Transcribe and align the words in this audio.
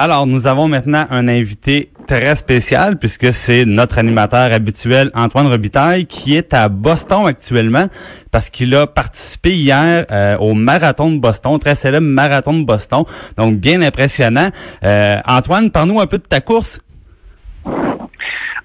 Alors, 0.00 0.28
nous 0.28 0.46
avons 0.46 0.68
maintenant 0.68 1.08
un 1.10 1.26
invité 1.26 1.90
très 2.06 2.36
spécial 2.36 3.00
puisque 3.00 3.32
c'est 3.32 3.64
notre 3.64 3.98
animateur 3.98 4.52
habituel 4.52 5.10
Antoine 5.12 5.48
Robitaille 5.48 6.06
qui 6.06 6.36
est 6.36 6.54
à 6.54 6.68
Boston 6.68 7.26
actuellement 7.26 7.88
parce 8.30 8.48
qu'il 8.48 8.72
a 8.76 8.86
participé 8.86 9.50
hier 9.50 10.06
euh, 10.12 10.36
au 10.38 10.54
marathon 10.54 11.10
de 11.10 11.18
Boston, 11.18 11.58
très 11.58 11.74
célèbre 11.74 12.06
marathon 12.06 12.60
de 12.60 12.64
Boston. 12.64 13.02
Donc 13.36 13.56
bien 13.56 13.82
impressionnant. 13.82 14.50
Euh, 14.84 15.16
Antoine, 15.26 15.72
parle-nous 15.72 15.98
un 15.98 16.06
peu 16.06 16.18
de 16.18 16.22
ta 16.22 16.40
course. 16.40 16.80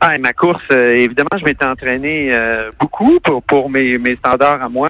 Ah, 0.01 0.15
ma 0.19 0.33
course, 0.33 0.61
euh, 0.71 0.93
évidemment, 0.93 1.35
je 1.39 1.45
m'étais 1.45 1.65
entraîné 1.65 2.31
beaucoup 2.79 3.19
pour, 3.47 3.71
mes 3.71 4.15
standards 4.17 4.61
à 4.61 4.69
moi. 4.69 4.87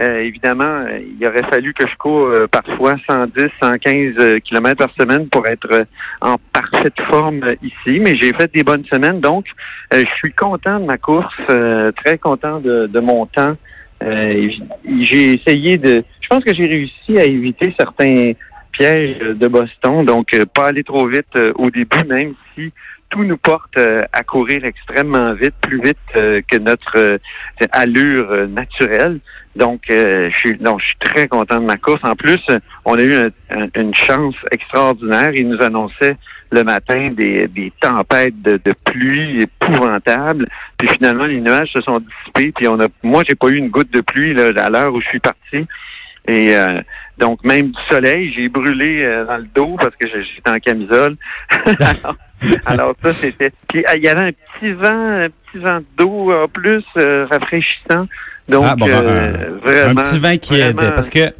Euh, 0.00 0.20
évidemment, 0.20 0.84
il 0.88 1.26
aurait 1.26 1.42
fallu 1.44 1.74
que 1.74 1.86
je 1.86 1.96
cours 1.96 2.30
parfois 2.50 2.94
110, 3.08 3.46
115 3.60 4.40
km 4.44 4.76
par 4.76 4.94
semaine 4.98 5.28
pour 5.28 5.46
être 5.46 5.86
en 6.20 6.36
parfaite 6.52 7.00
forme 7.10 7.42
ici, 7.62 8.00
mais 8.00 8.16
j'ai 8.16 8.32
fait 8.32 8.52
des 8.52 8.64
bonnes 8.64 8.84
semaines, 8.86 9.20
donc 9.20 9.46
je 9.92 10.06
suis 10.16 10.32
content 10.32 10.80
de 10.80 10.86
ma 10.86 10.98
course, 10.98 11.34
très 11.96 12.18
content 12.18 12.60
de, 12.60 12.86
de 12.86 13.00
mon 13.00 13.26
temps. 13.26 13.56
j'ai 14.00 15.34
essayé 15.34 15.78
de... 15.78 16.04
Je 16.20 16.28
pense 16.28 16.44
que 16.44 16.54
j'ai 16.54 16.66
réussi 16.66 17.18
à 17.18 17.24
éviter 17.24 17.74
certains 17.78 18.32
pièges 18.72 19.18
de 19.18 19.48
Boston, 19.48 20.04
donc 20.04 20.34
pas 20.54 20.68
aller 20.68 20.84
trop 20.84 21.06
vite 21.06 21.38
au 21.56 21.70
début, 21.70 22.04
même 22.08 22.34
si 22.54 22.72
tout 23.12 23.24
nous 23.24 23.36
porte 23.36 23.76
euh, 23.76 24.02
à 24.12 24.24
courir 24.24 24.64
extrêmement 24.64 25.34
vite, 25.34 25.54
plus 25.60 25.80
vite 25.82 25.98
euh, 26.16 26.40
que 26.50 26.56
notre 26.56 26.96
euh, 26.96 27.18
allure 27.70 28.48
naturelle. 28.48 29.20
Donc, 29.54 29.82
je 29.90 30.30
suis 30.38 30.58
je 30.58 30.84
suis 30.84 30.96
très 30.98 31.28
content 31.28 31.60
de 31.60 31.66
ma 31.66 31.76
course. 31.76 32.00
En 32.04 32.16
plus, 32.16 32.40
on 32.86 32.94
a 32.94 33.02
eu 33.02 33.30
une 33.76 33.94
chance 33.94 34.34
extraordinaire. 34.50 35.32
Il 35.34 35.50
nous 35.50 35.60
annonçait 35.60 36.16
le 36.50 36.64
matin 36.64 37.10
des, 37.10 37.48
des 37.48 37.70
tempêtes 37.78 38.40
de, 38.40 38.58
de, 38.64 38.74
pluie 38.84 39.42
épouvantables. 39.42 40.48
Puis 40.78 40.88
finalement, 40.88 41.26
les 41.26 41.42
nuages 41.42 41.70
se 41.70 41.82
sont 41.82 42.00
dissipés. 42.00 42.52
Puis 42.52 42.66
on 42.66 42.80
a, 42.80 42.86
moi, 43.02 43.24
j'ai 43.28 43.34
pas 43.34 43.48
eu 43.48 43.56
une 43.56 43.68
goutte 43.68 43.92
de 43.92 44.00
pluie 44.00 44.32
là, 44.32 44.52
à 44.56 44.70
l'heure 44.70 44.94
où 44.94 45.02
je 45.02 45.08
suis 45.08 45.20
parti. 45.20 45.66
Et 46.28 46.54
donc, 47.18 47.42
même 47.44 47.72
du 47.72 47.80
soleil, 47.90 48.32
j'ai 48.32 48.48
brûlé 48.48 49.24
dans 49.26 49.38
le 49.38 49.46
dos 49.54 49.76
parce 49.78 49.94
que 49.96 50.06
j'étais 50.08 50.50
en 50.50 50.58
camisole. 50.58 51.16
Alors 52.66 52.94
ça, 53.02 53.12
c'était. 53.12 53.52
Puis 53.68 53.84
ah, 53.86 53.96
il 53.96 54.02
y 54.02 54.08
avait 54.08 54.28
un 54.28 54.32
petit 54.32 54.72
vent, 54.72 55.24
un 55.24 55.28
petit 55.28 55.58
vent 55.58 55.80
d'eau 55.96 56.32
en 56.32 56.48
plus 56.48 56.84
euh, 56.96 57.26
rafraîchissant. 57.30 58.08
Donc 58.48 58.64
ah, 58.66 58.74
euh, 58.82 59.58
vraiment. 59.62 60.00
Un 60.00 60.04
petit 60.04 60.18
vent 60.18 60.36
qui 60.36 60.60
aidait. 60.60 60.90
Parce 60.92 61.10
que 61.10 61.32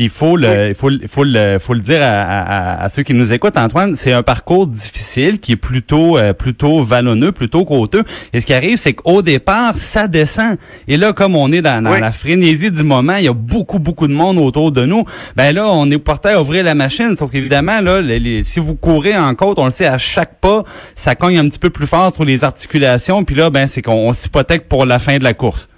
il 0.00 0.08
faut 0.08 0.36
le, 0.36 0.68
il 0.68 0.74
faut, 0.74 0.90
il 0.90 1.08
faut 1.08 1.24
le, 1.24 1.58
faut 1.58 1.74
le 1.74 1.80
dire 1.80 2.00
à, 2.02 2.82
à, 2.82 2.88
ceux 2.88 3.02
qui 3.02 3.12
nous 3.12 3.32
écoutent, 3.32 3.58
Antoine, 3.58 3.96
c'est 3.96 4.12
un 4.12 4.22
parcours 4.22 4.66
difficile 4.66 5.38
qui 5.38 5.52
est 5.52 5.56
plutôt, 5.56 6.16
euh, 6.16 6.32
plutôt 6.32 6.82
vallonneux, 6.82 7.32
plutôt 7.32 7.66
côteux. 7.66 8.02
Et 8.32 8.40
ce 8.40 8.46
qui 8.46 8.54
arrive, 8.54 8.78
c'est 8.78 8.94
qu'au 8.94 9.20
départ, 9.20 9.74
ça 9.76 10.08
descend. 10.08 10.56
Et 10.88 10.96
là, 10.96 11.12
comme 11.12 11.36
on 11.36 11.52
est 11.52 11.60
dans, 11.60 11.82
la 11.84 12.12
frénésie 12.12 12.70
du 12.70 12.82
moment, 12.82 13.16
il 13.16 13.24
y 13.24 13.28
a 13.28 13.34
beaucoup, 13.34 13.78
beaucoup 13.78 14.08
de 14.08 14.14
monde 14.14 14.38
autour 14.38 14.72
de 14.72 14.86
nous. 14.86 15.04
Ben 15.36 15.54
là, 15.54 15.68
on 15.68 15.90
est 15.90 15.98
porté 15.98 16.30
à 16.30 16.40
ouvrir 16.40 16.64
la 16.64 16.74
machine. 16.74 17.14
Sauf 17.14 17.30
qu'évidemment, 17.30 17.80
là, 17.80 18.00
si 18.42 18.58
vous 18.58 18.74
courez 18.74 19.16
en 19.16 19.34
côte, 19.34 19.58
on 19.58 19.66
le 19.66 19.70
sait, 19.70 19.86
à 19.86 19.98
chaque 19.98 20.40
pas, 20.40 20.64
ça 20.94 21.14
cogne 21.14 21.38
un 21.38 21.44
petit 21.44 21.58
peu 21.58 21.70
plus 21.70 21.86
fort 21.86 22.14
sur 22.14 22.24
les 22.24 22.42
articulations. 22.42 23.22
Puis 23.24 23.34
là, 23.34 23.50
ben, 23.50 23.66
c'est 23.66 23.82
qu'on 23.82 24.12
s'hypothèque 24.14 24.66
pour 24.68 24.86
la 24.86 24.98
fin 24.98 25.18
de 25.18 25.24
la 25.24 25.34
course. 25.34 25.68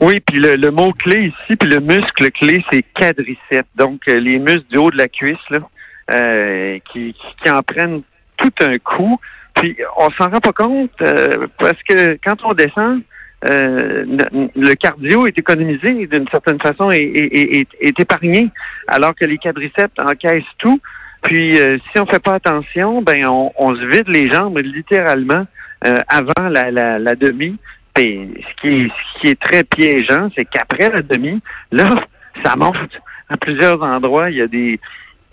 Oui, 0.00 0.20
puis 0.20 0.38
le, 0.38 0.70
mot 0.70 0.92
clé 0.92 1.26
ici, 1.26 1.56
puis 1.56 1.68
le 1.68 1.78
muscle 1.78 2.30
clé, 2.30 2.64
c'est 2.72 2.82
quadriceps. 2.94 3.68
Donc, 3.76 4.00
euh, 4.08 4.18
les 4.18 4.38
muscles 4.38 4.64
du 4.70 4.78
haut 4.78 4.90
de 4.90 4.96
la 4.96 5.08
cuisse, 5.08 5.36
là, 5.50 5.60
euh, 6.14 6.78
qui, 6.90 7.14
qui 7.42 7.50
en 7.50 7.62
prennent 7.62 8.00
tout 8.38 8.52
un 8.60 8.78
coup. 8.78 9.20
Puis, 9.54 9.76
on 9.98 10.08
s'en 10.12 10.30
rend 10.30 10.40
pas 10.40 10.52
compte 10.52 10.90
euh, 11.02 11.46
parce 11.58 11.82
que 11.82 12.18
quand 12.24 12.42
on 12.44 12.54
descend, 12.54 13.02
le 13.42 14.74
cardio 14.74 15.26
est 15.26 15.38
économisé 15.38 16.06
d'une 16.06 16.28
certaine 16.28 16.60
façon 16.60 16.90
et 16.90 17.64
est, 17.80 18.00
épargné, 18.00 18.50
alors 18.86 19.14
que 19.14 19.24
les 19.24 19.38
quadriceps 19.38 19.98
encaissent 19.98 20.44
tout. 20.58 20.78
Puis, 21.22 21.56
si 21.56 21.98
on 21.98 22.06
fait 22.06 22.22
pas 22.22 22.34
attention, 22.34 23.00
ben 23.00 23.24
on, 23.26 23.50
on 23.56 23.74
se 23.74 23.86
vide 23.86 24.08
les 24.08 24.30
jambes 24.30 24.58
littéralement 24.58 25.46
avant 26.08 26.48
la, 26.50 26.70
la, 26.70 26.98
la 26.98 27.14
demi 27.14 27.58
ce 28.00 28.60
qui, 28.60 28.68
est, 28.68 28.88
ce 28.88 29.20
qui 29.20 29.28
est 29.28 29.40
très 29.40 29.64
piégeant, 29.64 30.28
c'est 30.34 30.44
qu'après 30.44 30.90
la 30.90 31.02
demi, 31.02 31.40
là, 31.72 32.06
ça 32.44 32.56
monte 32.56 33.00
à 33.28 33.36
plusieurs 33.36 33.82
endroits. 33.82 34.30
Il 34.30 34.36
y 34.36 34.42
a 34.42 34.46
des 34.46 34.78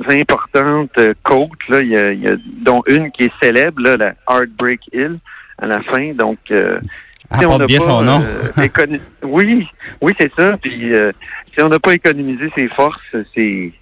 importantes 0.09 0.91
euh, 0.97 1.13
côtes, 1.23 1.67
là, 1.69 1.81
il 1.81 1.89
y 1.89 2.27
a, 2.27 2.35
dont 2.61 2.81
une 2.87 3.11
qui 3.11 3.25
est 3.25 3.31
célèbre, 3.41 3.81
là, 3.81 3.97
la 3.97 4.13
Heartbreak 4.29 4.81
Hill, 4.93 5.19
à 5.57 5.65
la 5.65 5.81
fin. 5.81 6.13
Donc, 6.13 6.37
euh, 6.51 6.79
si 7.39 7.45
on 7.45 7.57
bien 7.57 7.79
son 7.79 8.03
nom. 8.03 8.21
Euh, 8.57 8.67
oui, 9.23 9.67
oui, 10.01 10.13
c'est 10.19 10.31
ça. 10.35 10.57
Puis, 10.57 10.93
si 11.53 11.61
on 11.61 11.69
n'a 11.69 11.79
pas 11.79 11.93
économisé 11.93 12.51
ses 12.55 12.67
forces, 12.69 13.15
c'est 13.35 13.73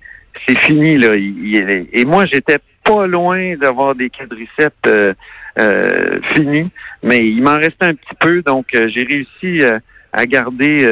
c'est 0.45 0.57
fini 0.59 0.97
là. 0.97 1.15
et 1.15 2.03
moi, 2.05 2.25
j'étais 2.25 2.57
pas 2.85 3.07
loin 3.07 3.57
d'avoir 3.57 3.95
des 3.95 4.09
quadriceps 4.09 5.13
euh, 5.57 6.19
finis, 6.33 6.69
mais 7.01 7.27
il 7.27 7.41
m'en 7.41 7.55
restait 7.55 7.85
un 7.85 7.95
petit 7.95 8.15
peu, 8.19 8.41
donc 8.41 8.75
euh, 8.75 8.87
j'ai 8.89 9.03
réussi 9.03 9.63
euh, 9.63 9.79
à 10.11 10.25
garder 10.25 10.83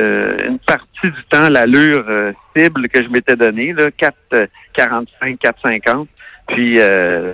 une 0.47 0.59
partie 0.59 0.87
du 1.03 1.23
temps 1.29 1.47
l'allure 1.47 2.05
cible 2.53 2.89
que 2.89 3.01
je 3.01 3.07
m'étais 3.07 3.37
donnée, 3.37 3.71
là, 3.71 3.87
4,45, 3.87 5.37
4,50. 5.37 6.07
Puis 6.47 6.77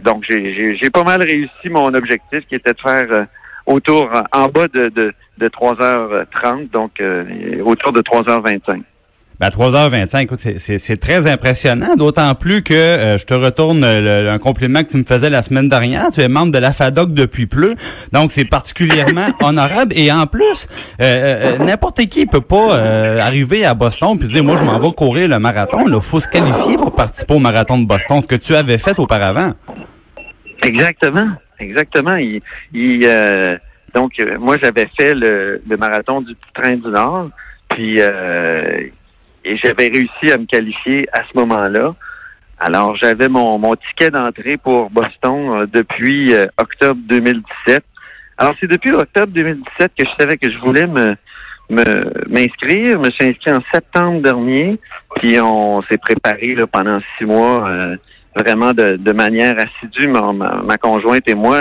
donc 0.04 0.24
j'ai 0.28 0.90
pas 0.92 1.04
mal 1.04 1.24
réussi 1.24 1.68
mon 1.68 1.92
objectif 1.96 2.46
qui 2.48 2.54
était 2.54 2.74
de 2.74 2.80
faire 2.80 3.26
autour 3.66 4.12
en 4.32 4.50
bas 4.50 4.68
de, 4.68 4.90
de, 4.90 5.12
de 5.40 5.48
3h30, 5.50 6.70
donc 6.70 7.02
autour 7.66 7.92
de 7.92 8.02
3h25. 8.02 8.84
Ben, 9.40 9.48
à 9.48 9.50
3h25, 9.52 10.24
écoute, 10.24 10.40
c'est 10.40 11.00
très 11.00 11.26
impressionnant, 11.26 11.96
d'autant 11.96 12.36
plus 12.36 12.62
que 12.62 12.74
euh, 12.74 13.18
je 13.18 13.26
te 13.26 13.34
retourne 13.34 13.86
un 13.86 14.38
compliment 14.38 14.84
que 14.84 14.90
tu 14.90 14.98
me 14.98 15.06
faisais 15.06 15.30
la 15.30 15.42
semaine 15.44 15.70
dernière. 15.70 16.10
Tu 16.12 16.20
es 16.20 16.28
membre 16.28 16.52
de 16.52 16.58
la 16.58 16.74
FADOC 16.74 17.14
depuis 17.14 17.46
peu, 17.46 17.76
donc 18.12 18.34
c'est 18.34 18.44
particulièrement 18.44 19.28
honorable. 19.42 19.94
Et 19.96 20.12
en 20.12 20.28
plus, 20.28 20.68
euh, 21.00 21.58
euh, 21.58 21.58
n'importe 21.60 22.02
qui 22.08 22.26
peut 22.26 22.42
pas 22.42 22.76
arriver 23.22 23.64
à 23.64 23.76
Boston 23.76 24.20
puis 24.20 24.28
dire, 24.28 24.44
moi, 24.44 24.58
je 24.58 24.64
m'en 24.64 24.78
vais 24.78 24.92
courir 24.92 25.30
le 25.30 25.40
marathon. 25.40 25.88
Il 25.88 26.02
faut 26.02 26.20
se 26.20 26.28
qualifier 26.28 26.76
pour 26.76 26.94
participer 26.94 27.36
au 27.36 27.40
marathon 27.40 27.78
de 27.78 27.88
Boston, 27.88 28.20
ce 28.20 28.28
que 28.28 28.36
tu 28.36 28.56
avais 28.56 28.78
fait 28.78 29.00
auparavant. 29.00 29.54
Exactement, 30.64 31.30
exactement. 31.60 32.18
Il, 32.18 32.42
donc, 33.96 34.12
moi, 34.38 34.58
j'avais 34.62 34.90
fait 35.00 35.16
le, 35.16 35.62
le, 35.66 35.78
marathon 35.78 36.20
du 36.20 36.36
train 36.54 36.76
du 36.76 36.90
Nord. 36.90 37.30
Puis 37.70 38.02
et 39.44 39.58
j'avais 39.58 39.88
réussi 39.88 40.32
à 40.32 40.38
me 40.38 40.46
qualifier 40.46 41.08
à 41.14 41.24
ce 41.24 41.38
moment-là. 41.38 41.96
Alors, 42.60 42.96
j'avais 42.96 43.30
mon, 43.30 43.58
mon 43.58 43.76
ticket 43.76 44.10
d'entrée 44.10 44.58
pour 44.58 44.90
Boston 44.90 45.62
euh, 45.62 45.66
depuis 45.66 46.34
euh, 46.34 46.48
octobre 46.58 47.00
2017. 47.06 47.84
Alors, 48.38 48.54
c'est 48.60 48.68
depuis 48.68 48.92
octobre 48.92 49.32
2017 49.32 49.92
que 49.98 50.06
je 50.06 50.12
savais 50.20 50.38
que 50.38 50.52
je 50.52 50.58
voulais 50.60 50.88
me 50.88 51.16
m'inscrire. 51.70 52.94
Je 52.94 52.98
me 52.98 53.12
suis 53.12 53.26
inscrit 53.26 53.52
en 53.52 53.60
septembre 53.72 54.24
dernier, 54.24 54.80
puis 55.18 55.40
on 55.40 55.84
s'est 55.84 56.00
préparé 56.00 56.56
là, 56.56 56.66
pendant 56.66 57.00
six 57.18 57.26
mois 57.26 57.70
euh, 57.70 57.96
vraiment 58.36 58.74
de, 58.74 58.96
de, 58.96 59.12
manière 59.12 59.56
assidue. 59.60 60.08
Ma, 60.08 60.34
ma, 60.34 60.78
conjointe 60.78 61.30
et 61.30 61.36
moi, 61.36 61.60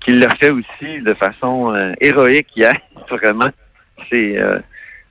qui 0.00 0.12
l'a 0.12 0.30
fait 0.36 0.50
aussi 0.50 1.02
de 1.02 1.12
façon 1.12 1.74
héroïque 2.00 2.48
hier. 2.56 2.72
Vraiment, 3.10 3.50
c'est 4.10 4.38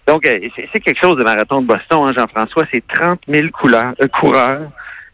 donc, 0.08 0.26
euh, 0.28 0.40
c'est 0.72 0.80
quelque 0.80 1.00
chose 1.00 1.18
de 1.18 1.24
marathon 1.24 1.62
de 1.62 1.68
Boston, 1.68 2.04
hein, 2.06 2.14
Jean-François. 2.16 2.66
C'est 2.72 2.86
30 2.88 3.22
000 3.28 3.50
couleurs, 3.50 3.94
euh, 4.02 4.08
coureurs. 4.08 4.70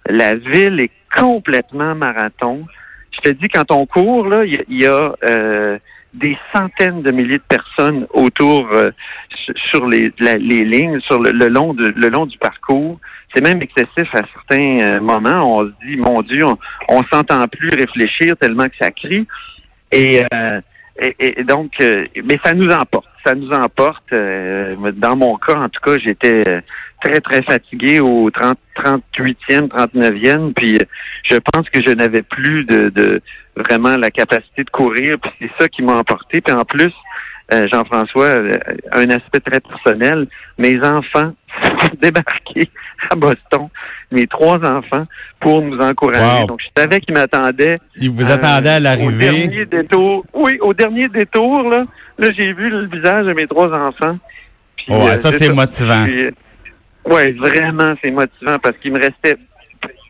La 0.08 0.36
ville 0.36 0.82
est 0.82 0.92
complètement 1.16 1.96
marathon. 1.96 2.66
Je 3.12 3.20
te 3.22 3.30
dis, 3.30 3.48
quand 3.48 3.72
on 3.72 3.86
court, 3.86 4.28
là, 4.28 4.44
il 4.46 4.64
y, 4.70 4.86
a, 4.86 5.14
euh, 5.30 5.78
des 6.14 6.38
centaines 6.54 7.02
de 7.04 7.12
milliers 7.12 7.38
de 7.38 7.44
personnes 7.48 8.06
autour 8.14 8.68
euh, 8.74 8.92
sur 9.70 9.88
les, 9.88 10.12
les 10.20 10.64
lignes, 10.64 11.00
sur 11.00 11.22
le, 11.22 11.48
long 11.48 11.74
de, 11.74 11.94
le 11.96 12.10
long 12.10 12.26
du 12.26 12.38
parcours. 12.38 13.00
C'est 13.34 13.42
même 13.42 13.62
excessif 13.62 14.14
à 14.14 14.24
certains 14.34 14.80
euh, 14.80 15.00
moments. 15.00 15.58
On 15.60 15.66
se 15.66 15.72
dit, 15.86 15.98
mon 15.98 16.22
Dieu, 16.22 16.46
on, 16.46 16.58
on 16.90 17.04
s'entend 17.04 17.48
plus 17.48 17.70
réfléchir 17.70 18.36
tellement 18.38 18.66
que 18.66 18.76
ça 18.80 18.92
crie. 18.92 19.26
Et, 19.92 20.24
euh, 20.34 20.62
et, 21.20 21.44
donc, 21.44 21.72
mais 21.80 22.38
ça 22.44 22.54
nous 22.54 22.70
emporte. 22.70 23.08
Ça 23.26 23.36
nous 23.36 23.52
emporte. 23.52 24.12
dans 24.12 25.16
mon 25.16 25.38
cas, 25.38 25.56
en 25.56 25.70
tout 25.70 25.82
cas, 25.82 25.98
j'étais 26.00 26.44
très, 27.04 27.22
très 27.22 27.42
fatigué 27.44 28.00
au 28.00 28.30
30, 28.32 28.58
38e, 28.76 29.68
39e. 29.68 30.54
Puis 30.54 30.80
je 31.24 31.36
pense 31.52 31.70
que 31.70 31.82
je 31.82 31.92
n'avais 31.92 32.22
plus 32.22 32.66
de, 32.66 32.90
de 32.90 33.22
vraiment 33.56 33.98
la 33.98 34.12
capacité 34.12 34.64
de 34.64 34.70
courir. 34.70 35.18
Puis 35.20 35.32
c'est 35.40 35.52
ça 35.60 35.68
qui 35.68 35.84
m'a 35.84 35.94
emporté. 35.94 36.42
Puis 36.42 36.54
en 36.54 36.66
plus, 36.66 36.94
euh, 37.54 37.68
Jean-François, 37.68 38.26
euh, 38.26 38.58
un 38.94 39.10
aspect 39.10 39.42
très 39.42 39.60
personnel, 39.60 40.28
mes 40.58 40.82
enfants 40.82 41.34
sont 41.64 41.96
débarqués 42.02 42.70
à 43.10 43.16
Boston, 43.16 43.68
mes 44.12 44.26
trois 44.26 44.58
enfants, 44.66 45.06
pour 45.40 45.62
nous 45.62 45.78
encourager. 45.80 46.46
Donc, 46.48 46.62
je 46.62 46.82
savais 46.82 47.02
qu'ils 47.02 47.14
m'attendaient. 47.14 47.78
Ils 47.98 48.10
vous 48.10 48.30
attendaient 48.30 48.70
à 48.70 48.76
euh, 48.76 48.80
l'arrivée. 48.80 49.30
Au 49.30 49.34
dernier 49.34 49.66
détour. 49.66 50.26
Oui, 50.34 50.58
au 50.62 50.74
dernier 50.74 51.08
détour, 51.10 51.70
là, 51.70 51.86
là 52.18 52.32
j'ai 52.32 52.54
vu 52.54 52.70
le 52.70 52.86
visage 52.86 53.26
de 53.26 53.34
mes 53.34 53.48
trois 53.48 53.72
enfants. 53.74 54.18
Puis, 54.78 54.94
ouais, 54.94 55.18
ça, 55.18 55.32
c'est 55.32 55.52
motivant. 55.54 56.06
oui, 57.06 57.32
vraiment, 57.34 57.96
c'est 58.02 58.12
motivant 58.12 58.58
parce 58.64 58.78
qu'il 58.78 58.94
me 58.94 59.02
restait 59.02 59.36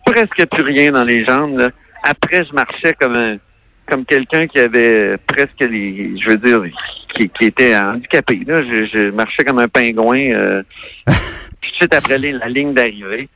presque 0.05 0.45
plus 0.45 0.63
rien 0.63 0.91
dans 0.91 1.03
les 1.03 1.25
jambes. 1.25 1.57
Là. 1.57 1.69
Après, 2.03 2.43
je 2.45 2.53
marchais 2.53 2.93
comme 2.99 3.15
un 3.15 3.37
comme 3.91 4.05
quelqu'un 4.05 4.47
qui 4.47 4.57
avait 4.57 5.17
presque 5.27 5.59
les, 5.59 6.17
je 6.17 6.29
veux 6.29 6.37
dire, 6.37 6.63
qui, 7.13 7.27
qui 7.27 7.45
était 7.45 7.75
handicapé. 7.75 8.41
Là. 8.47 8.61
Je, 8.61 9.11
marchais 9.11 9.43
comme 9.43 9.59
un 9.59 9.67
pingouin 9.67 10.31
euh, 10.31 10.63
suite 11.73 11.93
après 11.93 12.17
la 12.17 12.47
ligne 12.47 12.73
d'arrivée. 12.73 13.27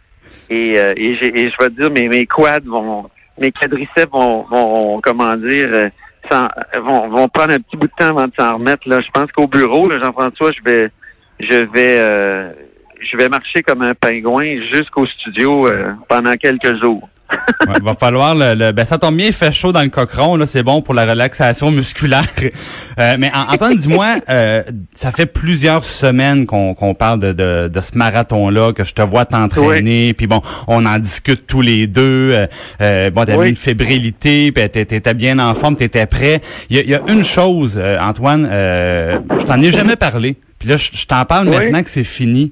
Et, 0.49 0.79
euh, 0.79 0.93
et, 0.95 1.11
et, 1.11 1.49
je 1.49 1.55
vais 1.59 1.69
dire, 1.71 1.91
mes, 1.91 2.07
mes 2.07 2.25
quads 2.25 2.59
vont, 2.65 3.09
mes 3.37 3.51
quadriceps 3.51 4.09
vont, 4.13 4.43
vont 4.43 5.01
comment 5.01 5.35
dire, 5.35 5.67
euh, 5.67 5.89
vont, 6.79 7.09
vont 7.09 7.27
prendre 7.27 7.51
un 7.51 7.59
petit 7.59 7.75
bout 7.75 7.87
de 7.87 7.93
temps 7.97 8.17
avant 8.17 8.27
de 8.27 8.33
s'en 8.39 8.53
remettre. 8.53 8.87
Là. 8.87 9.01
Je 9.01 9.11
pense 9.11 9.29
qu'au 9.33 9.47
bureau, 9.47 9.91
Jean-François, 9.91 10.53
je 10.53 10.61
vais, 10.63 10.89
je 11.41 11.69
vais, 11.73 11.99
euh, 11.99 12.53
je 13.01 13.17
vais 13.17 13.27
marcher 13.27 13.61
comme 13.61 13.81
un 13.81 13.93
pingouin 13.93 14.61
jusqu'au 14.71 15.05
studio 15.05 15.67
pendant 16.07 16.35
quelques 16.35 16.81
jours 16.81 17.09
ouais, 17.67 17.79
va 17.81 17.95
falloir 17.95 18.35
le, 18.35 18.71
ben 18.71 18.85
ça 18.85 18.97
tombe 18.97 19.17
bien, 19.17 19.27
il 19.27 19.33
fait 19.33 19.51
chaud 19.51 19.71
dans 19.71 19.81
le 19.81 19.89
cochon, 19.89 20.35
là, 20.35 20.45
c'est 20.45 20.63
bon 20.63 20.81
pour 20.81 20.93
la 20.93 21.05
relaxation 21.05 21.71
musculaire. 21.71 22.25
Euh, 22.99 23.15
mais 23.19 23.31
Antoine, 23.33 23.75
dis-moi, 23.75 24.17
euh, 24.29 24.63
ça 24.93 25.11
fait 25.11 25.25
plusieurs 25.25 25.83
semaines 25.83 26.45
qu'on 26.45 26.95
parle 26.97 27.19
de, 27.19 27.33
de, 27.33 27.67
de 27.67 27.81
ce 27.81 27.97
marathon-là, 27.97 28.73
que 28.73 28.83
je 28.83 28.93
te 28.93 29.01
vois 29.01 29.25
t'entraîner, 29.25 30.13
puis 30.13 30.27
bon, 30.27 30.41
on 30.67 30.85
en 30.85 30.99
discute 30.99 31.47
tous 31.47 31.61
les 31.61 31.87
deux. 31.87 32.31
Euh, 32.33 32.47
euh 32.81 33.09
bon, 33.09 33.25
t'avais 33.25 33.49
une 33.49 33.55
fébrilité, 33.55 34.51
puis 34.51 34.69
t'étais 34.69 35.13
bien 35.13 35.39
en 35.39 35.53
forme, 35.55 35.75
t'étais 35.75 36.05
prêt. 36.05 36.41
Il 36.69 36.77
y 36.77 36.79
a, 36.79 36.83
y 36.83 36.95
a, 36.95 37.01
une 37.07 37.23
chose, 37.23 37.79
Antoine, 37.99 38.47
je 38.51 39.45
t'en 39.45 39.59
ai 39.59 39.71
jamais 39.71 39.95
parlé. 39.95 40.37
Puis 40.65 40.71
là, 40.71 40.77
je, 40.77 41.05
t'en 41.05 41.25
parle 41.25 41.47
maintenant 41.47 41.83
que 41.83 41.91
c'est 41.91 42.03
fini. 42.03 42.51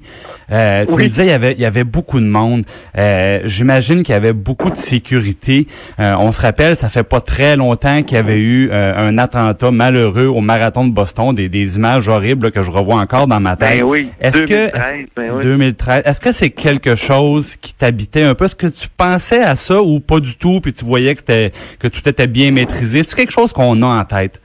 Euh, 0.52 0.86
tu 0.86 0.94
me 0.94 1.02
disais, 1.02 1.24
il 1.24 1.30
y 1.30 1.32
avait, 1.32 1.52
il 1.54 1.58
y 1.58 1.64
avait 1.64 1.82
beaucoup 1.82 2.20
de 2.20 2.26
monde. 2.26 2.64
Euh, 2.96 3.40
J'imagine 3.44 4.04
qu'il 4.04 4.12
y 4.12 4.16
avait 4.16 4.32
beaucoup 4.32 4.70
de 4.70 4.76
sécurité. 4.76 5.66
Euh, 5.98 6.14
on 6.20 6.30
se 6.30 6.40
rappelle, 6.40 6.76
ça 6.76 6.88
fait 6.88 7.02
pas 7.02 7.20
très 7.20 7.56
longtemps 7.56 8.04
qu'il 8.04 8.14
y 8.14 8.20
avait 8.20 8.38
eu 8.38 8.70
un 8.72 9.18
attentat 9.18 9.72
malheureux 9.72 10.26
au 10.26 10.40
marathon 10.40 10.86
de 10.86 10.92
Boston, 10.92 11.34
des, 11.34 11.48
des 11.48 11.74
images 11.74 12.06
horribles 12.06 12.52
que 12.52 12.62
je 12.62 12.70
revois 12.70 12.98
encore 12.98 13.26
dans 13.26 13.40
ma 13.40 13.56
tête. 13.56 13.80
Ben 13.80 13.84
oui, 13.84 14.10
est-ce 14.20 14.42
que 14.42 15.42
2013, 15.42 16.02
est-ce 16.04 16.20
que 16.20 16.30
c'est 16.30 16.50
quelque 16.50 16.94
chose 16.94 17.56
qui 17.56 17.74
t'habitait 17.74 18.22
un 18.22 18.36
peu? 18.36 18.44
Est-ce 18.44 18.54
que 18.54 18.68
tu 18.68 18.86
pensais 18.96 19.42
à 19.42 19.56
ça 19.56 19.82
ou 19.82 19.98
pas 19.98 20.20
du 20.20 20.36
tout 20.36 20.60
Puis 20.60 20.72
tu 20.72 20.84
voyais 20.84 21.14
que 21.14 21.18
c'était 21.18 21.50
que 21.80 21.88
tout 21.88 22.08
était 22.08 22.28
bien 22.28 22.52
maîtrisé? 22.52 23.02
C'est 23.02 23.16
quelque 23.16 23.32
chose 23.32 23.52
qu'on 23.52 23.82
a 23.82 23.86
en 23.86 24.04
tête 24.04 24.40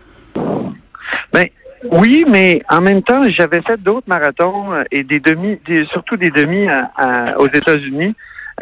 Ben 1.32 1.46
oui, 1.84 2.26
mais 2.28 2.62
en 2.70 2.82
même 2.82 3.02
temps, 3.02 3.24
j'avais 3.30 3.62
fait 3.62 3.82
d'autres 3.82 4.08
marathons 4.08 4.74
euh, 4.74 4.84
et 4.92 5.04
des 5.04 5.20
demi, 5.20 5.58
surtout 5.92 6.18
des 6.18 6.30
demi 6.30 6.68
aux 7.38 7.48
États-Unis. 7.48 8.16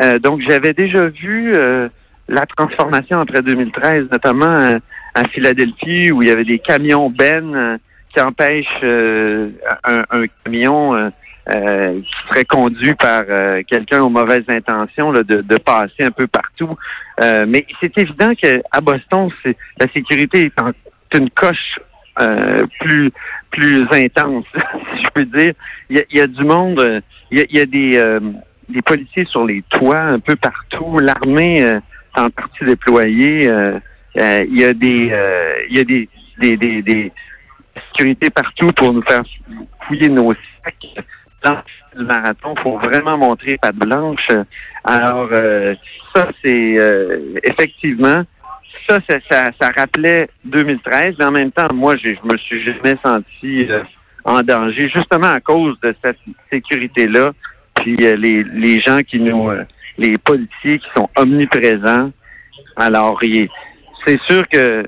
Euh, 0.04 0.20
donc, 0.20 0.42
j'avais 0.42 0.74
déjà 0.74 1.08
vu 1.08 1.54
euh, 1.56 1.90
la 2.28 2.46
transformation 2.46 3.20
après 3.20 3.42
2013, 3.42 4.08
notamment 4.12 4.80
à 5.16 5.24
Philadelphie, 5.32 6.12
où 6.12 6.22
il 6.22 6.28
y 6.28 6.32
avait 6.32 6.44
des 6.44 6.60
camions 6.60 7.10
Ben 7.10 7.80
qui 8.14 8.22
empêchent 8.22 8.84
un, 8.84 10.26
camion 10.44 11.12
qui 11.50 12.14
serait 12.28 12.46
conduit 12.46 12.94
par 12.94 13.24
quelqu'un 13.66 14.02
aux 14.02 14.10
mauvaises 14.10 14.44
intentions 14.50 15.14
de, 15.14 15.24
de, 15.24 15.58
passer 15.58 16.04
un 16.04 16.12
peu 16.12 16.28
partout. 16.28 16.78
mais 17.20 17.66
c'est 17.80 17.98
évident 17.98 18.34
qu'à 18.36 18.82
Boston, 18.82 19.30
la 19.80 19.88
sécurité 19.94 20.46
est 20.46 20.62
en 20.62 20.72
une 21.16 21.30
coche 21.30 21.80
euh, 22.20 22.66
plus 22.80 23.12
plus 23.52 23.86
intense, 23.92 24.46
si 24.96 25.04
je 25.04 25.10
peux 25.14 25.26
dire. 25.26 25.54
Il 25.90 26.04
y 26.12 26.20
a, 26.20 26.28
du 26.28 26.44
monde, 26.44 26.80
euh, 26.80 27.00
il 27.32 27.46
y 27.50 27.60
a, 27.60 27.66
des, 27.66 27.98
euh, 27.98 28.20
des 28.70 28.82
policiers 28.82 29.26
sur 29.26 29.46
les 29.46 29.64
toits 29.70 30.00
un 30.00 30.20
peu 30.20 30.36
partout. 30.36 30.98
L'armée 31.00 31.60
est 31.60 31.80
en 32.20 32.30
partie 32.30 32.66
déployée. 32.66 33.52
il 34.16 34.60
y 34.60 34.64
a 34.64 34.74
des 34.74 35.12
il 35.70 35.78
y 35.78 35.80
a 35.80 35.84
des, 35.84 36.10
des, 36.40 36.58
des, 36.58 36.82
des 36.82 37.12
sécurités 37.90 38.30
partout 38.30 38.72
pour 38.72 38.94
nous 38.94 39.04
faire 39.04 39.24
fouiller 39.86 40.10
nos 40.10 40.34
sacs. 40.64 41.06
Dans 41.44 41.62
le 41.96 42.04
marathon, 42.04 42.56
il 42.58 42.62
faut 42.64 42.80
vraiment 42.80 43.18
montrer 43.18 43.58
patte 43.62 43.76
blanche. 43.76 44.28
Alors, 44.84 45.30
ça, 46.16 46.30
c'est 46.44 46.78
effectivement 47.44 48.24
ça, 48.88 49.00
ça, 49.30 49.50
ça, 49.60 49.72
rappelait 49.76 50.30
2013, 50.46 51.16
mais 51.20 51.26
en 51.26 51.32
même 51.32 51.52
temps, 51.52 51.74
moi, 51.74 51.96
je 51.98 52.10
me 52.24 52.38
suis 52.38 52.64
jamais 52.64 52.96
senti 53.04 53.68
euh, 53.70 53.84
en 54.24 54.42
danger, 54.42 54.90
justement 54.90 55.28
à 55.28 55.40
cause 55.40 55.80
de 55.82 55.96
cette 56.04 56.18
sécurité-là. 56.52 57.32
Puis 57.76 57.96
euh, 58.02 58.16
les, 58.16 58.44
les 58.44 58.80
gens 58.82 59.02
qui 59.02 59.20
nous, 59.20 59.50
euh, 59.50 59.64
les 59.98 60.18
policiers 60.18 60.80
qui 60.80 60.88
sont 60.96 61.10
omniprésents. 61.16 62.12
Alors, 62.76 63.20
c'est 64.06 64.20
sûr 64.22 64.48
que 64.48 64.84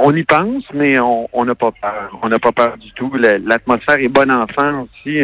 on 0.00 0.14
y 0.14 0.22
pense, 0.22 0.62
mais 0.72 0.96
on 1.00 1.44
n'a 1.44 1.56
pas 1.56 1.72
peur. 1.72 2.16
On 2.22 2.28
n'a 2.28 2.38
pas 2.38 2.52
peur 2.52 2.78
du 2.78 2.92
tout. 2.92 3.12
L'atmosphère 3.16 3.98
est 3.98 4.08
bonne 4.08 4.30
enfant 4.30 4.82
aussi. 4.82 5.18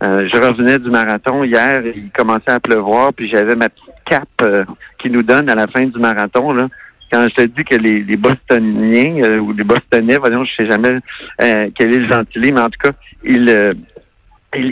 je 0.00 0.44
revenais 0.44 0.80
du 0.80 0.90
marathon 0.90 1.44
hier, 1.44 1.82
il 1.86 2.10
commençait 2.10 2.50
à 2.50 2.58
pleuvoir, 2.58 3.12
puis 3.12 3.28
j'avais 3.28 3.54
ma 3.54 3.68
petite 3.68 3.94
cape 4.04 4.66
qui 4.98 5.08
nous 5.08 5.22
donne 5.22 5.48
à 5.48 5.54
la 5.54 5.68
fin 5.68 5.82
du 5.82 6.00
marathon. 6.00 6.52
Là 6.52 6.68
quand 7.12 7.28
je 7.28 7.34
te 7.34 7.42
dis 7.42 7.64
que 7.64 7.76
les, 7.76 8.16
Bostoniens 8.16 9.22
euh, 9.22 9.38
ou 9.38 9.52
les 9.52 9.64
Bostonais, 9.64 10.16
voyons, 10.16 10.44
je 10.44 10.54
sais 10.54 10.66
jamais 10.66 10.98
euh, 11.42 11.68
quel 11.74 11.92
est 11.92 11.98
le 11.98 12.08
gentilé, 12.08 12.52
mais 12.52 12.60
en 12.60 12.70
tout 12.70 12.78
cas, 12.80 12.92
ils, 13.22 13.48
euh, 13.50 13.74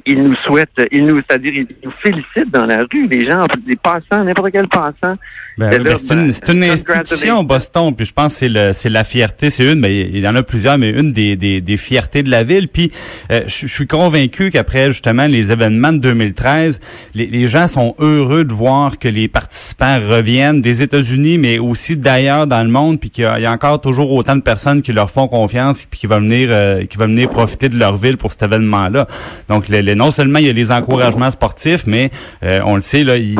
ils, 0.06 0.22
nous 0.22 0.34
souhaitent, 0.36 0.80
ils 0.90 1.04
nous, 1.04 1.18
c'est-à-dire, 1.18 1.52
ils 1.54 1.66
nous 1.84 1.90
félicitent 2.02 2.50
dans 2.50 2.64
la 2.64 2.78
rue, 2.90 3.06
les 3.08 3.28
gens, 3.28 3.46
les 3.66 3.76
passants, 3.76 4.24
n'importe 4.24 4.52
quel 4.52 4.68
passant. 4.68 5.16
Ben, 5.60 5.82
ben 5.82 5.96
c'est 5.96 6.14
une, 6.14 6.32
c'est 6.32 6.48
une 6.48 6.64
institution, 6.64 7.44
Boston, 7.44 7.94
puis 7.94 8.06
je 8.06 8.12
pense 8.12 8.32
que 8.32 8.38
c'est 8.38 8.48
le, 8.48 8.72
c'est 8.72 8.88
la 8.88 9.04
fierté, 9.04 9.50
c'est 9.50 9.70
une, 9.70 9.80
mais 9.80 10.00
il 10.00 10.18
y 10.18 10.28
en 10.28 10.34
a 10.34 10.42
plusieurs, 10.42 10.78
mais 10.78 10.90
une 10.90 11.12
des, 11.12 11.36
des, 11.36 11.60
des 11.60 11.76
fiertés 11.76 12.22
de 12.22 12.30
la 12.30 12.44
ville. 12.44 12.68
Puis, 12.68 12.90
euh, 13.30 13.42
je, 13.46 13.66
suis 13.66 13.86
convaincu 13.86 14.50
qu'après 14.50 14.90
justement 14.90 15.26
les 15.26 15.52
événements 15.52 15.92
de 15.92 15.98
2013, 15.98 16.80
les, 17.14 17.26
les 17.26 17.46
gens 17.46 17.68
sont 17.68 17.94
heureux 17.98 18.44
de 18.44 18.52
voir 18.52 18.98
que 18.98 19.08
les 19.08 19.28
participants 19.28 20.00
reviennent 20.00 20.60
des 20.60 20.82
États-Unis, 20.82 21.38
mais 21.38 21.58
aussi 21.58 21.96
d'ailleurs 21.96 22.46
dans 22.46 22.62
le 22.62 22.70
monde, 22.70 22.98
puis 22.98 23.10
qu'il 23.10 23.24
y, 23.24 23.46
a 23.46 23.52
encore 23.52 23.80
toujours 23.80 24.10
autant 24.12 24.36
de 24.36 24.42
personnes 24.42 24.82
qui 24.82 24.92
leur 24.92 25.10
font 25.10 25.28
confiance, 25.28 25.84
puis 25.84 26.00
qui 26.00 26.06
vont 26.06 26.20
venir, 26.20 26.48
euh, 26.50 26.84
qui 26.86 26.96
vont 26.96 27.06
venir 27.06 27.28
profiter 27.28 27.68
de 27.68 27.78
leur 27.78 27.96
ville 27.96 28.16
pour 28.16 28.32
cet 28.32 28.42
événement-là. 28.42 29.06
Donc, 29.48 29.68
non 29.68 30.10
seulement 30.10 30.38
il 30.38 30.46
y 30.46 30.50
a 30.50 30.52
les 30.52 30.72
encouragements 30.72 31.30
sportifs, 31.30 31.84
mais 31.86 32.10
euh, 32.42 32.60
on 32.64 32.74
le 32.74 32.80
sait, 32.80 33.04
là, 33.04 33.16
ils, 33.16 33.38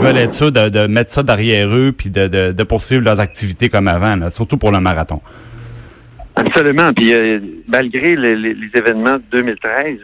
veulent 0.00 0.18
être 0.18 0.32
sûrs 0.32 0.52
de, 0.52 0.86
mettre 0.86 1.10
ça 1.10 1.22
derrière 1.22 1.59
eux 1.64 1.92
puis 1.92 2.10
de, 2.10 2.62
poursuivre 2.62 3.04
leurs 3.04 3.20
activités 3.20 3.68
comme 3.68 3.88
avant, 3.88 4.30
surtout 4.30 4.56
pour 4.56 4.72
le 4.72 4.80
marathon. 4.80 5.20
Absolument. 6.36 6.92
Puis 6.92 7.12
euh, 7.12 7.40
malgré 7.68 8.16
les, 8.16 8.56
événements 8.74 9.16
de 9.16 9.22
2013, 9.32 9.98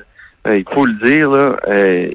euh, 0.46 0.58
il 0.58 0.64
faut 0.72 0.86
le 0.86 0.94
dire, 1.04 1.30
là, 1.30 1.56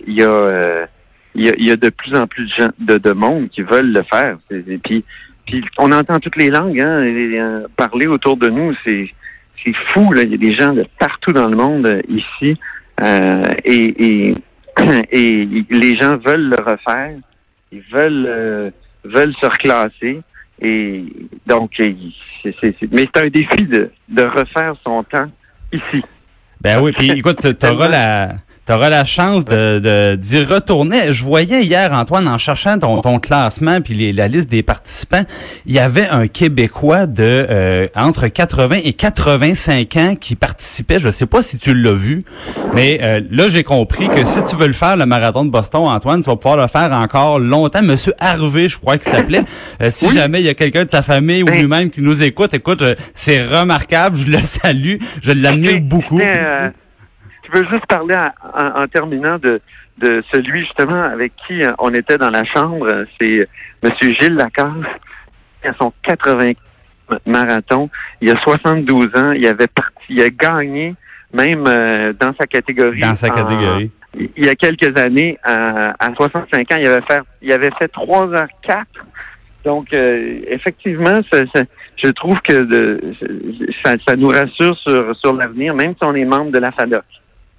il 0.08 0.14
y 0.14 0.24
a 0.24 0.88
il 1.34 1.66
y, 1.66 1.72
a, 1.72 1.78
de 1.78 1.90
plus 1.90 2.14
en 2.14 2.28
plus 2.28 2.52
de 2.78 3.12
monde 3.14 3.48
qui 3.48 3.62
veulent 3.62 3.94
le 3.94 4.04
faire. 4.04 4.38
Et 4.52 4.78
puis, 4.78 5.06
on 5.78 5.90
entend 5.94 6.20
toutes 6.20 6.36
les 6.36 6.50
langues 6.50 6.82
hein, 6.82 7.64
parler 7.78 8.06
autour 8.06 8.36
de 8.36 8.50
nous. 8.50 8.74
C'est 8.86 9.10
c'est 9.64 9.76
fou. 9.94 10.12
Il 10.16 10.32
y 10.32 10.34
a 10.34 10.38
des 10.38 10.54
gens 10.54 10.74
de 10.74 10.86
partout 11.00 11.34
dans 11.34 11.48
le 11.48 11.56
monde 11.56 12.02
ici 12.10 12.58
euh, 13.02 13.44
et, 13.66 14.34
les 15.70 15.96
gens 15.98 16.18
veulent 16.18 16.50
le 16.50 16.58
refaire, 16.58 17.16
ils 17.72 17.84
veulent 17.92 18.26
euh, 18.28 18.72
veulent 19.04 19.34
se 19.36 19.46
reclasser 19.46 20.22
Et 20.62 21.06
donc, 21.46 21.72
c'est, 21.78 21.96
c'est, 22.44 22.92
mais 22.92 23.08
c'est 23.14 23.22
un 23.22 23.28
défi 23.28 23.64
de, 23.64 23.92
de 24.10 24.24
refaire 24.24 24.74
son 24.84 25.04
temps 25.04 25.30
ici. 25.72 26.04
Ben 26.62 26.80
oui, 26.82 26.92
puis 26.92 27.12
écoute, 27.12 27.58
tu 27.58 27.66
auras 27.66 27.90
la 27.90 28.36
tu 28.66 28.74
auras 28.74 28.90
la 28.90 29.04
chance 29.04 29.46
de 29.46 30.16
d'y 30.16 30.44
retourner. 30.44 31.12
Je 31.12 31.24
voyais 31.24 31.64
hier, 31.64 31.92
Antoine, 31.94 32.28
en 32.28 32.38
cherchant 32.38 32.78
ton, 32.78 33.02
ton 33.02 33.20
classement 33.20 33.82
puis 33.82 34.12
la 34.14 34.28
liste 34.28 34.50
des 34.50 34.64
participants, 34.64 35.24
il 35.66 35.74
y 35.74 35.80
avait 35.80 36.08
un 36.08 36.28
Québécois 36.28 37.06
de 37.08 37.48
euh, 37.50 37.88
entre 37.96 38.28
80 38.28 38.78
et 38.84 38.94
85 38.94 39.98
ans 39.98 40.16
qui 40.20 40.36
participait. 40.36 41.00
Je 41.00 41.10
sais 41.10 41.26
pas 41.26 41.42
si 41.42 41.58
tu 41.58 41.74
l'as 41.74 41.94
vu, 41.94 42.24
mais 42.76 43.00
euh, 43.02 43.22
là, 43.32 43.50
j'ai 43.50 43.64
compris 43.64 44.10
que 44.10 44.26
si 44.26 44.44
tu 44.46 44.56
veux 44.56 44.68
le 44.68 44.74
faire, 44.74 44.96
le 44.96 45.06
marathon 45.06 45.46
de 45.46 45.50
Boston, 45.50 45.88
Antoine, 45.88 46.22
tu 46.22 46.30
vas 46.30 46.36
pouvoir 46.36 46.58
le 46.58 46.68
faire 46.68 46.92
encore 46.92 47.40
longtemps. 47.40 47.82
Monsieur 47.82 48.14
Harvey, 48.20 48.68
je 48.68 48.78
crois 48.78 48.98
qu'il 48.98 49.12
s'appelait. 49.12 49.44
Euh, 49.82 49.90
si 49.90 50.10
jamais 50.12 50.40
il 50.42 50.46
y 50.46 50.50
a 50.50 50.54
quelqu'un 50.54 50.86
de 50.86 50.92
sa 50.92 51.02
famille 51.02 51.44
ou 51.44 51.48
lui-même 51.48 51.90
qui 51.90 52.02
nous 52.02 52.24
écoute, 52.24 52.54
écoute, 52.54 52.84
c'est 53.14 53.44
remarquable. 53.44 54.18
Je 54.18 54.30
le 54.30 54.40
salue. 54.40 54.98
Je 55.22 55.32
l'admire 55.32 55.82
beaucoup 55.82 56.20
je 57.52 57.60
veux 57.60 57.68
juste 57.70 57.86
parler 57.88 58.16
en, 58.54 58.88
terminant 58.88 59.38
de, 59.38 59.62
de 59.98 60.24
celui 60.32 60.62
justement 60.62 61.04
avec 61.04 61.34
qui 61.48 61.64
euh, 61.64 61.72
on 61.80 61.94
était 61.94 62.18
dans 62.18 62.30
la 62.30 62.44
chambre. 62.44 63.06
C'est 63.20 63.48
M. 63.84 63.92
Gilles 64.00 64.36
Lacasse. 64.36 64.70
Il 65.64 65.70
a 65.70 65.74
son 65.74 65.94
80 66.04 66.54
marathon. 67.26 67.90
Il 68.22 68.30
a 68.32 68.40
72 68.42 69.10
ans. 69.16 69.32
Il 69.32 69.46
avait 69.46 69.68
parti, 69.68 70.06
il 70.10 70.22
a 70.22 70.30
gagné 70.30 70.96
même 71.34 71.66
euh, 71.68 72.14
dans 72.14 72.34
sa 72.40 72.46
catégorie. 72.48 73.00
Dans 73.00 73.16
sa 73.16 73.30
catégorie. 73.30 73.92
il 74.16 74.46
y 74.46 74.50
a 74.50 74.56
quelques 74.56 74.98
années, 75.00 75.38
à, 75.44 75.94
65 76.16 76.72
ans, 76.72 76.76
il 76.78 76.86
avait 76.86 77.02
fait, 77.02 77.22
il 77.42 77.52
avait 77.52 77.72
fait 77.80 77.92
3h04. 77.94 78.84
Donc, 79.64 79.94
euh, 79.94 80.42
effectivement, 80.48 81.20
je 81.32 82.08
trouve 82.10 82.42
que 82.42 83.00
ça, 83.84 83.94
ça, 84.06 84.16
nous 84.16 84.30
rassure 84.30 84.76
sur, 84.78 85.16
sur 85.16 85.34
l'avenir, 85.34 85.76
même 85.76 85.92
si 85.92 86.04
on 86.04 86.16
est 86.16 86.26
membre 86.26 86.52
de 86.52 86.58
la 86.58 86.72
FADOC. 86.72 87.04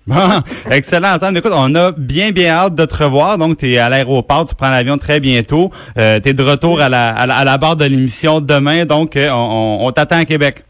Bon, 0.07 0.17
excellent, 0.71 1.15
Antoine. 1.15 1.37
Écoute, 1.37 1.53
on 1.55 1.75
a 1.75 1.93
bien, 1.93 2.33
bien 2.33 2.53
hâte 2.53 2.75
de 2.75 2.85
te 2.85 3.05
revoir. 3.05 3.39
Donc, 3.39 3.59
tu 3.59 3.73
es 3.73 3.79
à 3.79 3.89
l'aéroport, 3.89 4.45
tu 4.47 4.55
prends 4.55 4.71
l'avion 4.71 4.99
très 4.99 5.21
bientôt. 5.21 5.71
Euh, 5.97 6.19
tu 6.21 6.31
es 6.31 6.33
de 6.33 6.43
retour 6.43 6.81
à 6.81 6.89
la, 6.89 7.11
à 7.11 7.45
la, 7.45 7.59
barre 7.59 7.77
de 7.77 7.85
l'émission 7.85 8.41
demain. 8.41 8.85
Donc, 8.85 9.17
euh, 9.17 9.31
on, 9.31 9.91
t'attend 9.93 10.19
à 10.19 10.25
Québec. 10.25 10.65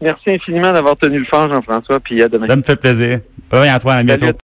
Merci 0.00 0.30
infiniment 0.30 0.72
d'avoir 0.72 0.96
tenu 0.96 1.18
le 1.18 1.24
fort, 1.26 1.48
Jean-François, 1.52 2.00
puis 2.00 2.22
à 2.22 2.28
demain. 2.28 2.46
Ça 2.46 2.56
me 2.56 2.62
fait 2.62 2.76
plaisir. 2.76 3.20
Oui, 3.52 3.70
Antoine, 3.70 3.98
à 3.98 4.02
bientôt. 4.02 4.38